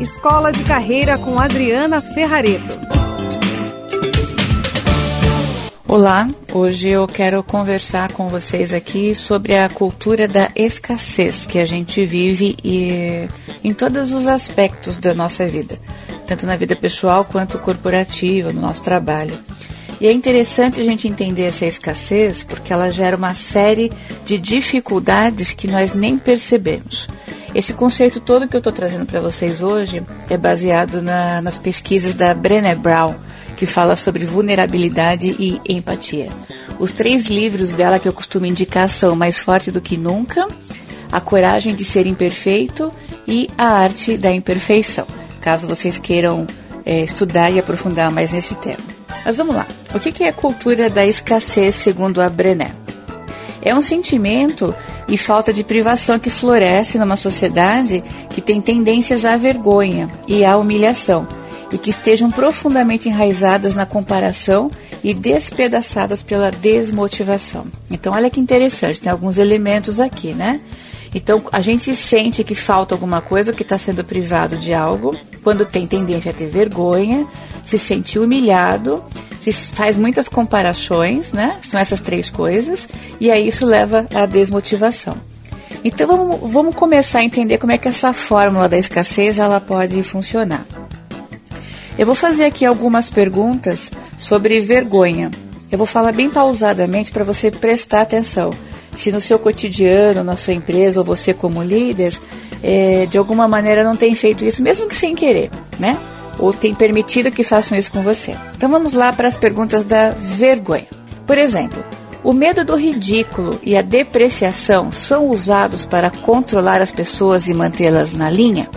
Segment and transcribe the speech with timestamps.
[0.00, 2.78] Escola de Carreira com Adriana Ferrareto.
[5.88, 11.64] Olá, hoje eu quero conversar com vocês aqui sobre a cultura da escassez que a
[11.64, 13.26] gente vive e
[13.64, 15.78] em todos os aspectos da nossa vida,
[16.26, 19.38] tanto na vida pessoal quanto corporativa, no nosso trabalho.
[19.98, 23.90] E é interessante a gente entender essa escassez porque ela gera uma série
[24.26, 27.08] de dificuldades que nós nem percebemos.
[27.56, 32.14] Esse conceito todo que eu estou trazendo para vocês hoje é baseado na, nas pesquisas
[32.14, 33.14] da Brené Brown,
[33.56, 36.28] que fala sobre vulnerabilidade e empatia.
[36.78, 40.46] Os três livros dela que eu costumo indicar são Mais Forte do que Nunca,
[41.10, 42.92] A Coragem de Ser Imperfeito
[43.26, 45.06] e A Arte da Imperfeição,
[45.40, 46.46] caso vocês queiram
[46.84, 48.84] é, estudar e aprofundar mais nesse tema.
[49.24, 49.66] Mas vamos lá.
[49.94, 52.72] O que é a cultura da escassez segundo a Brené?
[53.62, 54.74] É um sentimento
[55.08, 60.56] e falta de privação que floresce numa sociedade que tem tendências à vergonha e à
[60.56, 61.26] humilhação
[61.70, 64.70] e que estejam profundamente enraizadas na comparação
[65.02, 67.66] e despedaçadas pela desmotivação.
[67.90, 70.60] Então, olha que interessante, tem alguns elementos aqui, né?
[71.14, 75.64] Então, a gente sente que falta alguma coisa, que está sendo privado de algo, quando
[75.64, 77.26] tem tendência a ter vergonha,
[77.64, 79.02] se sente humilhado,
[79.52, 81.56] faz muitas comparações, né?
[81.62, 82.88] São essas três coisas,
[83.20, 85.16] e aí isso leva à desmotivação.
[85.84, 90.02] Então vamos, vamos começar a entender como é que essa fórmula da escassez ela pode
[90.02, 90.64] funcionar.
[91.98, 95.30] Eu vou fazer aqui algumas perguntas sobre vergonha.
[95.70, 98.50] Eu vou falar bem pausadamente para você prestar atenção.
[98.94, 102.18] Se no seu cotidiano, na sua empresa ou você como líder,
[102.62, 105.98] é, de alguma maneira não tem feito isso, mesmo que sem querer, né?
[106.38, 108.36] Ou tem permitido que façam isso com você.
[108.56, 110.86] Então vamos lá para as perguntas da vergonha.
[111.26, 111.82] Por exemplo,
[112.22, 118.14] o medo do ridículo e a depreciação são usados para controlar as pessoas e mantê-las
[118.14, 118.68] na linha?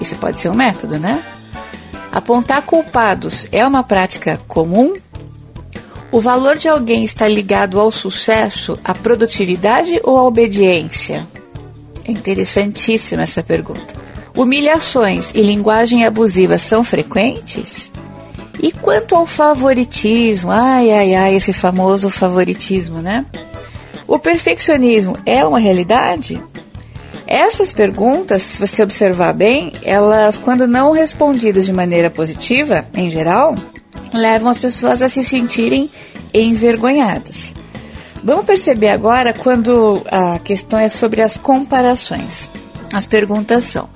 [0.00, 1.22] Isso pode ser um método, né?
[2.12, 4.94] Apontar culpados é uma prática comum?
[6.10, 11.26] O valor de alguém está ligado ao sucesso, à produtividade ou à obediência?
[12.04, 14.05] É interessantíssima essa pergunta.
[14.36, 17.90] Humilhações e linguagem abusiva são frequentes?
[18.62, 23.24] E quanto ao favoritismo, ai, ai, ai, esse famoso favoritismo, né?
[24.06, 26.40] O perfeccionismo é uma realidade?
[27.26, 33.56] Essas perguntas, se você observar bem, elas, quando não respondidas de maneira positiva, em geral,
[34.12, 35.90] levam as pessoas a se sentirem
[36.32, 37.54] envergonhadas.
[38.22, 42.48] Vamos perceber agora quando a questão é sobre as comparações.
[42.92, 43.88] As perguntas são: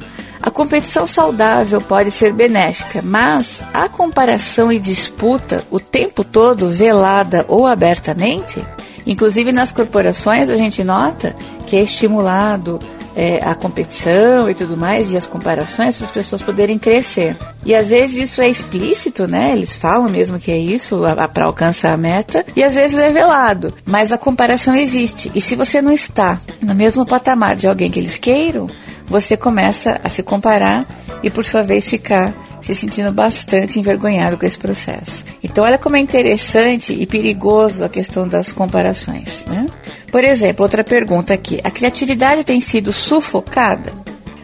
[0.42, 7.44] a competição saudável pode ser benéfica, mas a comparação e disputa o tempo todo, velada
[7.48, 8.64] ou abertamente,
[9.06, 11.36] inclusive nas corporações, a gente nota
[11.66, 12.80] que é estimulado
[13.14, 17.36] é, a competição e tudo mais, e as comparações para as pessoas poderem crescer.
[17.64, 19.52] E às vezes isso é explícito, né?
[19.52, 21.02] Eles falam mesmo que é isso
[21.32, 25.30] para alcançar a meta, e às vezes é velado, mas a comparação existe.
[25.34, 28.68] E se você não está no mesmo patamar de alguém que eles queiram,
[29.10, 30.86] você começa a se comparar
[31.22, 32.32] e por sua vez ficar
[32.62, 35.24] se sentindo bastante envergonhado com esse processo.
[35.42, 39.44] Então, olha como é interessante e perigoso a questão das comparações.
[39.46, 39.66] Né?
[40.12, 43.92] Por exemplo, outra pergunta aqui: a criatividade tem sido sufocada?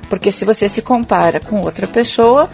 [0.09, 2.49] Porque se você se compara com outra pessoa,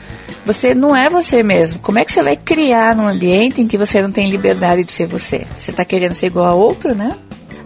[0.45, 1.79] você não é você mesmo.
[1.81, 4.93] Como é que você vai criar num ambiente em que você não tem liberdade de
[4.93, 5.47] ser você?
[5.57, 7.17] Você está querendo ser igual a outro, né?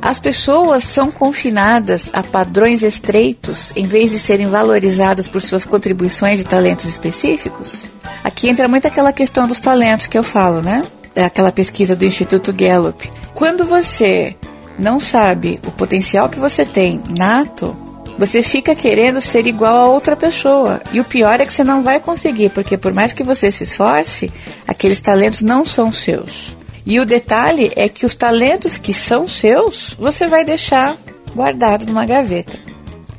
[0.01, 6.41] As pessoas são confinadas a padrões estreitos em vez de serem valorizadas por suas contribuições
[6.41, 7.87] e talentos específicos?
[8.23, 10.83] Aqui entra muito aquela questão dos talentos que eu falo, né?
[11.15, 13.11] É aquela pesquisa do Instituto Gallup.
[13.35, 14.37] Quando você
[14.79, 17.75] não sabe o potencial que você tem nato,
[18.19, 20.81] você fica querendo ser igual a outra pessoa.
[20.93, 23.65] E o pior é que você não vai conseguir, porque por mais que você se
[23.65, 24.31] esforce,
[24.67, 26.57] aqueles talentos não são seus.
[26.87, 30.97] E o detalhe é que os talentos que são seus, você vai deixar
[31.35, 32.57] guardado numa gaveta.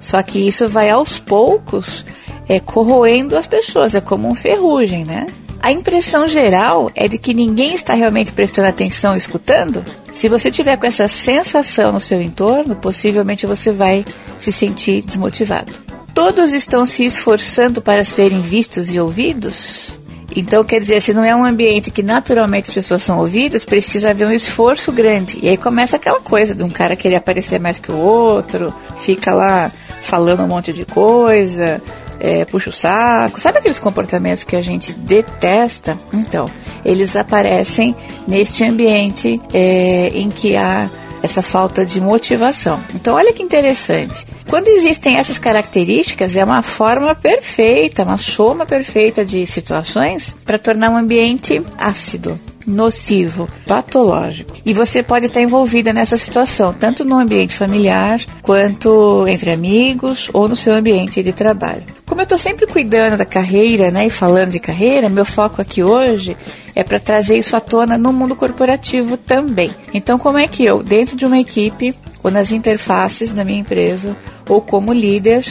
[0.00, 2.04] Só que isso vai aos poucos
[2.48, 5.26] é, corroendo as pessoas, é como um ferrugem, né?
[5.64, 9.82] A impressão geral é de que ninguém está realmente prestando atenção escutando.
[10.12, 14.04] Se você tiver com essa sensação no seu entorno, possivelmente você vai
[14.36, 15.72] se sentir desmotivado.
[16.12, 19.98] Todos estão se esforçando para serem vistos e ouvidos?
[20.36, 24.10] Então, quer dizer, se não é um ambiente que naturalmente as pessoas são ouvidas, precisa
[24.10, 25.38] haver um esforço grande.
[25.42, 28.70] E aí começa aquela coisa de um cara querer aparecer mais que o outro,
[29.00, 29.72] fica lá
[30.02, 31.80] falando um monte de coisa,
[32.20, 33.40] é, puxa o saco.
[33.40, 35.98] Sabe aqueles comportamentos que a gente detesta?
[36.12, 36.46] Então,
[36.84, 37.94] eles aparecem
[38.26, 40.88] neste ambiente é, em que há
[41.22, 42.78] essa falta de motivação.
[42.94, 44.26] Então, olha que interessante.
[44.48, 50.90] Quando existem essas características, é uma forma perfeita, uma soma perfeita de situações para tornar
[50.90, 54.52] um ambiente ácido nocivo, patológico.
[54.64, 60.48] E você pode estar envolvida nessa situação, tanto no ambiente familiar, quanto entre amigos ou
[60.48, 61.82] no seu ambiente de trabalho.
[62.06, 65.82] Como eu estou sempre cuidando da carreira, né, e falando de carreira, meu foco aqui
[65.82, 66.36] hoje
[66.74, 69.70] é para trazer isso à tona no mundo corporativo também.
[69.92, 74.16] Então, como é que eu, dentro de uma equipe, ou nas interfaces da minha empresa,
[74.48, 75.44] ou como líder,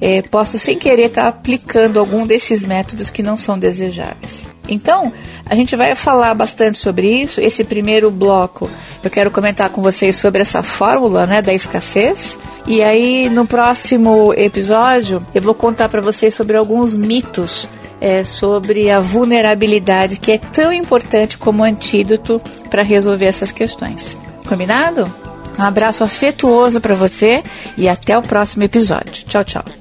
[0.00, 4.48] é, posso sem querer estar tá aplicando algum desses métodos que não são desejáveis.
[4.70, 5.12] Então,
[5.44, 7.40] a gente vai falar bastante sobre isso.
[7.40, 8.70] Esse primeiro bloco,
[9.02, 12.38] eu quero comentar com vocês sobre essa fórmula né, da escassez.
[12.66, 17.68] E aí, no próximo episódio, eu vou contar para vocês sobre alguns mitos
[18.00, 22.40] é, sobre a vulnerabilidade, que é tão importante como antídoto
[22.70, 24.16] para resolver essas questões.
[24.48, 25.12] Combinado?
[25.58, 27.42] Um abraço afetuoso para você
[27.76, 29.24] e até o próximo episódio.
[29.26, 29.79] Tchau, tchau.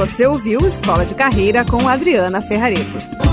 [0.00, 3.29] Você ouviu Escola de Carreira com Adriana Ferrareto.